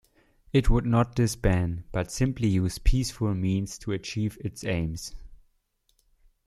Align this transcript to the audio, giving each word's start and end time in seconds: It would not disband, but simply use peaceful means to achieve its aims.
It 0.51 0.67
would 0.67 0.87
not 0.87 1.13
disband, 1.15 1.83
but 1.91 2.09
simply 2.11 2.47
use 2.47 2.79
peaceful 2.79 3.35
means 3.35 3.77
to 3.77 3.91
achieve 3.91 4.39
its 4.43 4.63
aims. 4.63 5.13